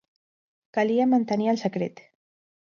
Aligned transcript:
Calia 0.77 1.07
mantenir 1.13 1.53
el 1.55 1.63
secret. 1.67 2.05